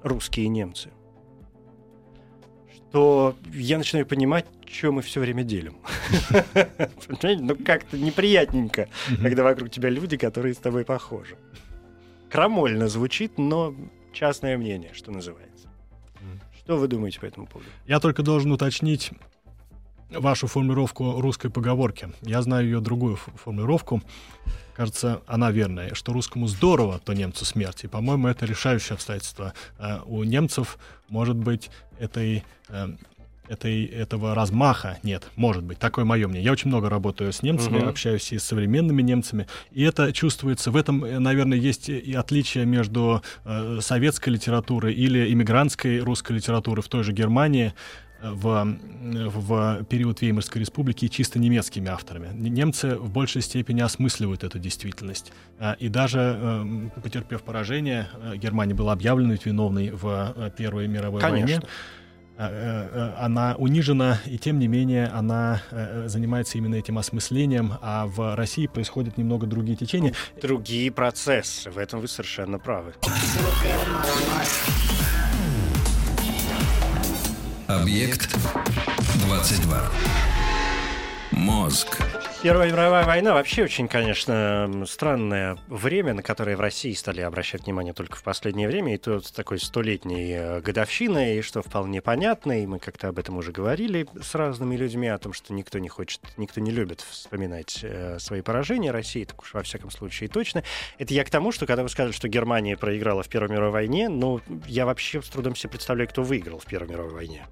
[0.02, 0.90] русские и немцы,
[2.72, 5.78] что я начинаю понимать, что мы все время делим.
[7.22, 8.88] Ну, как-то неприятненько,
[9.20, 11.36] когда вокруг тебя люди, которые с тобой похожи.
[12.30, 13.74] Крамольно звучит, но
[14.12, 15.49] частное мнение, что называется.
[16.64, 17.68] Что вы думаете по этому поводу?
[17.86, 19.12] Я только должен уточнить
[20.10, 22.10] вашу формулировку русской поговорки.
[22.22, 24.02] Я знаю ее другую формулировку.
[24.74, 25.94] Кажется, она верная.
[25.94, 27.84] Что русскому здорово, то немцу смерть.
[27.84, 29.52] И, по-моему, это решающее обстоятельство.
[29.78, 32.88] Э, у немцев, может быть, этой э,
[33.50, 36.44] этой, этого размаха нет, может быть, такое мое мнение.
[36.44, 37.88] Я очень много работаю с немцами, uh-huh.
[37.88, 40.70] общаюсь и с современными немцами, и это чувствуется.
[40.70, 46.88] В этом, наверное, есть и отличие между э, советской литературой или иммигрантской русской литературой в
[46.88, 47.74] той же Германии
[48.22, 52.28] в, в период Веймарской республики чисто немецкими авторами.
[52.34, 55.32] Немцы в большей степени осмысливают эту действительность.
[55.58, 61.20] А, и даже эм, потерпев поражение, э, Германия была объявлена виновной в э, Первой мировой
[61.20, 61.46] Конечно.
[61.46, 61.66] войне э,
[62.40, 65.60] она унижена, и тем не менее она
[66.06, 70.14] занимается именно этим осмыслением, а в России происходят немного другие течения.
[70.40, 72.94] Другие процессы, в этом вы совершенно правы.
[77.66, 78.34] Объект
[79.26, 79.82] 22.
[81.40, 81.96] Мозг.
[82.42, 87.94] Первая мировая война вообще очень, конечно, странное время, на которое в России стали обращать внимание
[87.94, 88.94] только в последнее время.
[88.94, 93.38] И тут такой столетней э, годовщины, и что вполне понятно, и мы как-то об этом
[93.38, 97.80] уже говорили с разными людьми, о том, что никто не хочет, никто не любит вспоминать
[97.82, 100.62] э, свои поражения России, так уж во всяком случае точно.
[100.98, 104.10] Это я к тому, что когда вы сказали, что Германия проиграла в Первой мировой войне,
[104.10, 107.46] ну, я вообще с трудом себе представляю, кто выиграл в Первой мировой войне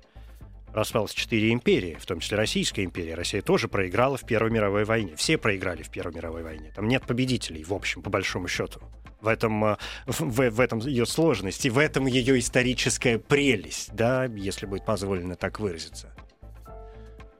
[0.73, 3.15] распалось четыре империи, в том числе Российская империя.
[3.15, 5.15] Россия тоже проиграла в Первой мировой войне.
[5.17, 6.73] Все проиграли в Первой мировой войне.
[6.75, 8.81] Там нет победителей, в общем, по большому счету.
[9.21, 14.25] В этом, э, в, в этом ее сложность, и в этом ее историческая прелесть, да,
[14.27, 16.15] если будет позволено так выразиться.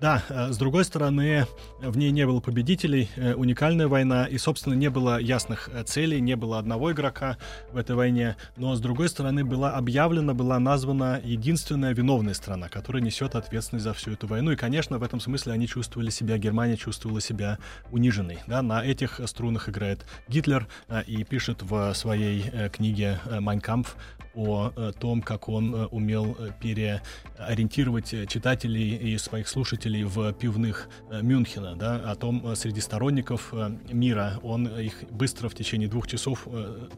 [0.01, 1.47] Да, э, с другой стороны,
[1.81, 6.21] в ней не было победителей, э, уникальная война, и, собственно, не было ясных э, целей,
[6.21, 7.37] не было одного игрока
[7.73, 13.03] в этой войне, но, с другой стороны, была объявлена, была названа единственная виновная страна, которая
[13.03, 16.77] несет ответственность за всю эту войну, и, конечно, в этом смысле они чувствовали себя, Германия
[16.77, 17.59] чувствовала себя
[17.91, 18.39] униженной.
[18.47, 18.63] Да?
[18.63, 20.69] На этих струнах играет Гитлер
[21.07, 23.97] и пишет в своей книге «Майнкампф»
[24.35, 31.75] о том, как он умел переориентировать читателей и своих слушателей слушателей в пивных э, Мюнхена,
[31.75, 36.47] да, о том э, среди сторонников э, мира он их быстро в течение двух часов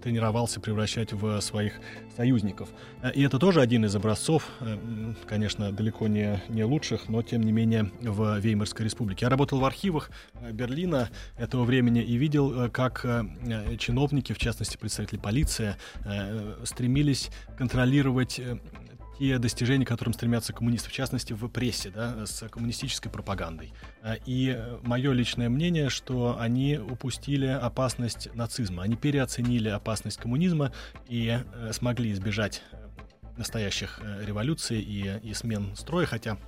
[0.03, 1.75] тренировался превращать в своих
[2.17, 2.69] союзников.
[3.15, 4.49] И это тоже один из образцов,
[5.27, 9.27] конечно, далеко не, не лучших, но тем не менее в Веймарской республике.
[9.27, 10.11] Я работал в архивах
[10.53, 13.07] Берлина этого времени и видел, как
[13.79, 15.77] чиновники, в частности представители полиции,
[16.65, 18.41] стремились контролировать
[19.21, 23.73] те достижения, к которым стремятся коммунисты, в частности, в прессе, да, с коммунистической пропагандой.
[24.03, 30.73] А, и мое личное мнение, что они упустили опасность нацизма, они переоценили опасность коммунизма
[31.07, 32.79] и э, смогли избежать э,
[33.37, 36.39] настоящих э, революций и, и смен строя, хотя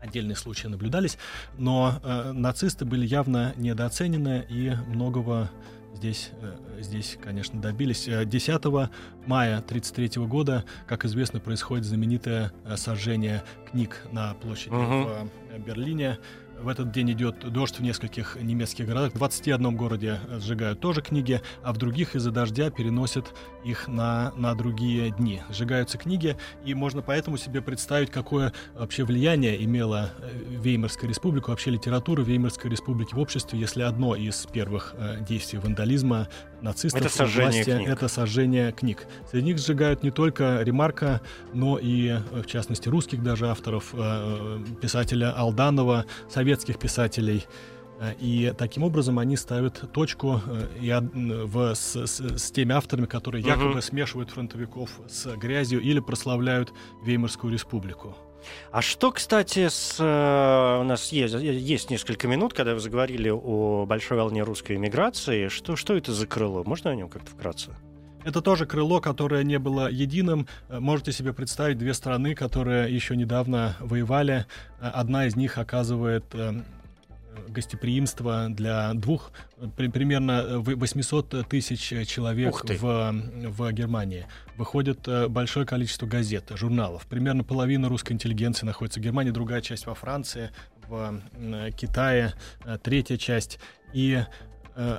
[0.00, 1.18] отдельные случаи наблюдались,
[1.58, 5.50] но э, нацисты были явно недооценены и многого
[5.94, 8.04] здесь, э, здесь, конечно, добились.
[8.06, 8.88] 10 э,
[9.26, 15.28] мая 1933 года, как известно, происходит знаменитое э, сожжение книг на площади угу.
[15.54, 16.18] в Берлине.
[16.62, 19.12] В этот день идет дождь в нескольких немецких городах.
[19.12, 23.34] В 21 городе сжигают тоже книги, а в других из-за дождя переносят
[23.64, 25.42] их на, на другие дни.
[25.50, 30.30] Сжигаются книги, и можно поэтому себе представить, какое вообще влияние имела э,
[30.62, 36.28] Веймарская республика, вообще литература Веймарской республики в обществе, если одно из первых э, действий вандализма
[36.60, 37.88] нацистов это сожжение власти, книг.
[37.88, 39.06] это сожжение книг.
[39.28, 43.92] Среди них сжигают не только Ремарка, но и, э, в частности, русских даже авторов,
[44.80, 46.06] писателя Алданова,
[46.52, 47.46] советских писателей.
[47.98, 50.40] Э, и таким образом они ставят точку
[50.80, 53.82] и в, с, с, с теми авторами, которые якобы uh-huh.
[53.82, 56.72] смешивают фронтовиков с грязью или прославляют
[57.04, 58.16] Веймарскую республику.
[58.70, 63.86] А что, кстати, с, э, у нас есть, есть несколько минут, когда вы заговорили о
[63.86, 65.48] большой волне русской эмиграции.
[65.48, 66.64] Что, что это за крыло?
[66.64, 67.70] Можно о нем как-то вкратце?
[68.24, 70.46] Это тоже крыло, которое не было единым.
[70.68, 74.46] Э, можете себе представить две страны, которые еще недавно воевали.
[74.80, 76.24] Э, одна из них оказывает
[77.48, 79.32] гостеприимство для двух,
[79.76, 84.26] примерно 800 тысяч человек в, в Германии.
[84.56, 87.06] Выходит э, большое количество газет, журналов.
[87.06, 90.50] Примерно половина русской интеллигенции находится в Германии, другая часть во Франции,
[90.88, 91.20] в
[91.76, 93.58] Китае, э, третья часть.
[93.92, 94.26] И э,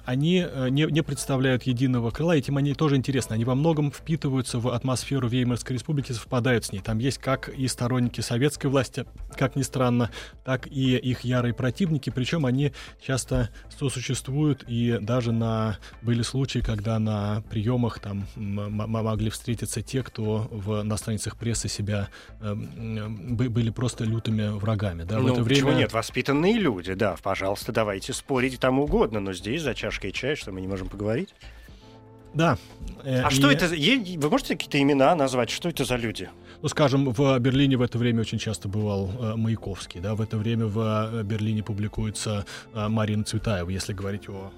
[0.06, 3.34] они э, не, не представляют единого крыла, этим они тоже интересны.
[3.34, 6.80] Они во многом впитываются в атмосферу Веймарской республики, совпадают с ней.
[6.80, 9.06] Там есть как и сторонники советской власти,
[9.36, 10.12] как ни странно,
[10.44, 12.72] так и их ярые противники, причем они
[13.02, 20.48] часто сосуществуют, и даже на были случаи, когда на приемах там могли встретиться те, кто
[20.52, 22.10] в, на страницах прессы себя
[22.42, 25.04] э, были просто лютыми врагами.
[25.04, 25.20] Да?
[25.20, 25.64] В ну, это время...
[25.64, 25.94] почему нет?
[25.94, 30.61] Воспитанные люди, да, пожалуйста, давайте спорить там угодно, но здесь за чашкой чая, что мы
[30.61, 31.34] не можем поговорить.
[32.34, 32.57] Да.
[33.03, 33.34] Э, а и...
[33.34, 33.68] что это?
[33.68, 35.49] Вы можете какие-то имена назвать?
[35.49, 36.30] Что это за люди?
[36.61, 40.38] Ну, скажем, в Берлине в это время очень часто бывал э, Маяковский, да, в это
[40.38, 44.51] время в э, Берлине публикуется э, Марина Цветаева, если говорить о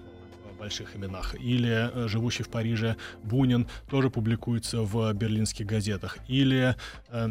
[0.60, 1.36] больших именах.
[1.40, 6.18] Или э, живущий в Париже Бунин тоже публикуется в берлинских газетах.
[6.28, 6.76] Или,
[7.10, 7.30] э,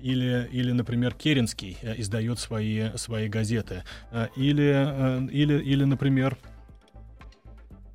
[0.00, 3.84] или, или например, Керенский э, издает свои, свои газеты.
[4.10, 6.57] Э, или, э, или, или, например, Э,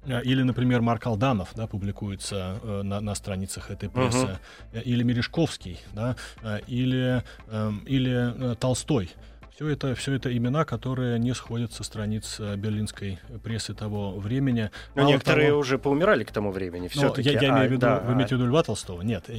[0.06, 4.38] или, например, Марк Алданов да, публикуется э, на, на страницах этой прессы.
[4.74, 4.82] Uh-huh.
[4.84, 9.12] Или Мережковский, да, э, или, э, или э, Толстой.
[9.56, 14.72] Все это, все это имена, которые не сходят со страниц э, берлинской прессы того времени.
[14.95, 16.89] Но Мало некоторые того, уже поумирали к тому времени.
[16.95, 19.04] Но я, я имею а, в виду, да, вы имеете в виду Льва Толстого?
[19.04, 19.30] Нет.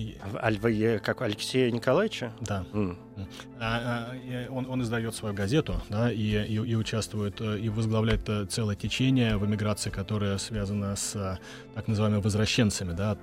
[0.41, 2.33] Аль, вы, как Алексея Николаевича?
[2.41, 2.65] Да.
[2.73, 2.97] Mm.
[3.61, 8.29] А, а, он, он издает свою газету, да, и, и, и участвует, э, и возглавляет
[8.29, 11.39] э, целое течение в эмиграции, которое связано с
[11.75, 13.17] так называемыми возвращенцами, да,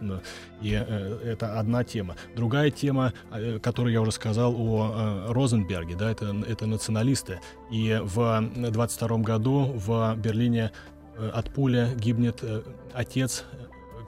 [0.62, 2.16] и это одна тема.
[2.36, 3.14] Другая тема,
[3.62, 7.40] которую я уже сказал о Розенберге, да, это, это националисты.
[7.70, 10.72] И в 22 году в Берлине
[11.16, 12.64] э, от пули гибнет э,
[12.94, 13.46] отец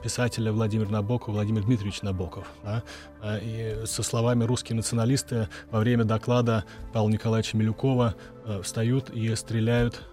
[0.01, 2.47] писателя Владимира Набокова, Владимир Дмитриевич Набоков.
[2.63, 2.83] Да?
[3.41, 8.15] И со словами «русские националисты» во время доклада Павла Николаевича Милюкова
[8.45, 10.01] э, встают и стреляют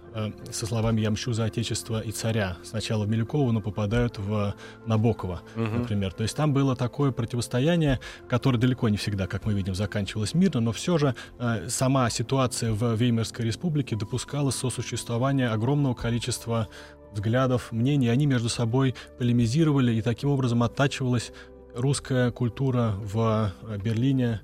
[0.51, 2.57] со словами «я мщу за отечество и царя».
[2.63, 4.55] Сначала в Милюкова, но попадают в
[4.85, 5.63] Набокова, угу.
[5.63, 6.13] например.
[6.13, 10.59] То есть там было такое противостояние, которое далеко не всегда, как мы видим, заканчивалось мирно,
[10.59, 16.67] но все же э, сама ситуация в Веймарской республике допускала сосуществование огромного количества
[17.13, 18.09] взглядов, мнений.
[18.09, 21.31] Они между собой полемизировали, и таким образом оттачивалась
[21.75, 23.51] русская культура в
[23.83, 24.41] Берлине,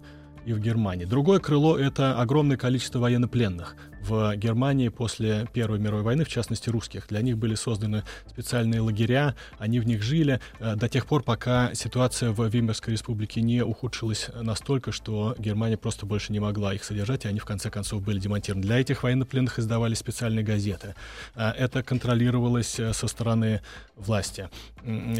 [0.47, 1.03] и в Германии.
[1.03, 3.75] Другое крыло— это огромное количество военнопленных.
[4.07, 9.35] В Германии после Первой мировой войны, в частности русских, для них были созданы специальные лагеря,
[9.59, 14.29] они в них жили э, до тех пор, пока ситуация в Веймарской республике не ухудшилась
[14.41, 18.17] настолько, что Германия просто больше не могла их содержать, и они в конце концов были
[18.17, 18.65] демонтированы.
[18.65, 20.95] Для этих военнопленных издавали специальные газеты.
[21.35, 23.61] Э, это контролировалось э, со стороны
[23.97, 24.49] власти.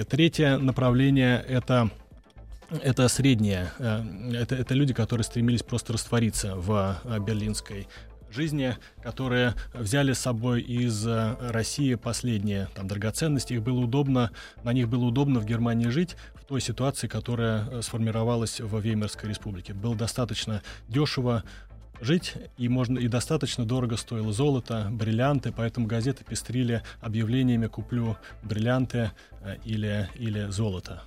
[0.09, 1.89] Третье направление— это
[2.69, 7.87] это средние, это, это люди, которые стремились просто раствориться в берлинской
[8.31, 13.53] жизни, которые взяли с собой из э, России последние там, драгоценности.
[13.53, 14.31] Их было удобно,
[14.63, 19.73] на них было удобно в Германии жить в той ситуации, которая сформировалась в Веймарской республике.
[19.73, 21.43] Было достаточно дешево
[22.01, 29.11] жить, и, можно, и достаточно дорого стоило золото, бриллианты, поэтому газеты пестрили объявлениями «куплю бриллианты»
[29.65, 31.01] или, или «золото».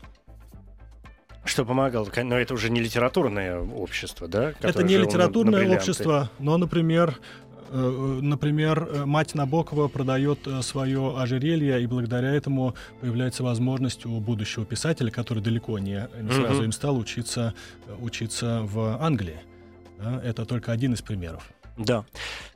[1.44, 2.08] Что помогало?
[2.22, 4.52] Но это уже не литературное общество, да?
[4.60, 7.18] Это не литературное на, на общество, но, например,
[7.70, 14.20] э, Например, э, мать Набокова продает э, свое ожерелье, и благодаря этому появляется возможность у
[14.20, 16.64] будущего писателя, который далеко не, не сразу mm-hmm.
[16.64, 17.54] им стал учиться,
[18.00, 19.40] учиться в Англии.
[19.98, 20.20] Да?
[20.22, 21.48] Это только один из примеров.
[21.76, 22.04] Да.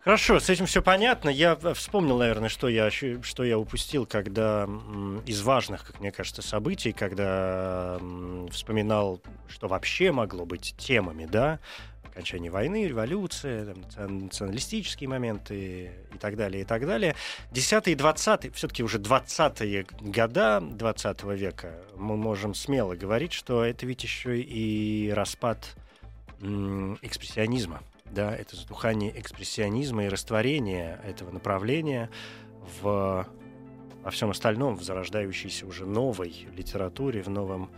[0.00, 1.30] Хорошо, с этим все понятно.
[1.30, 4.68] Я вспомнил, наверное, что я, что я упустил, когда
[5.24, 7.98] из важных, как мне кажется, событий, когда
[8.50, 11.58] вспоминал, что вообще могло быть темами, да,
[12.10, 17.16] окончание войны, революция, там, националистические моменты и так далее, и так далее.
[17.50, 23.86] Десятые и двадцатые, все-таки уже двадцатые года 20 века, мы можем смело говорить, что это
[23.86, 25.74] ведь еще и распад
[26.40, 32.11] экспрессионизма да, это затухание экспрессионизма и растворение этого направления
[32.82, 33.26] в,
[34.02, 37.70] во всем остальном, в зарождающейся уже новой литературе, в новом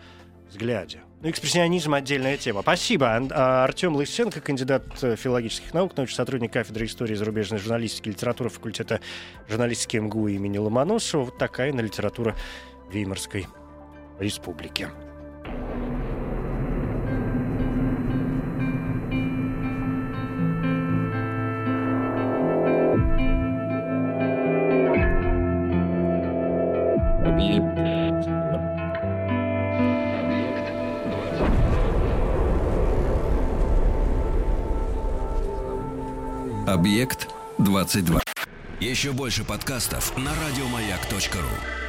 [0.49, 1.01] взгляде.
[1.23, 2.63] Ну, экспрессионизм— отдельная тема.
[2.63, 3.21] Спасибо.
[3.31, 9.01] А, Артем Лысенко, кандидат филологических наук, научный сотрудник кафедры истории зарубежной журналистики и литературы факультета
[9.49, 11.25] журналистики МГУ имени Ломоносова.
[11.25, 12.37] Вот такая на литература
[12.91, 13.47] Веймарской
[14.21, 14.89] республики.
[37.67, 38.23] 22.
[38.81, 41.86] Еще больше подкастов на радиомаяк.ру.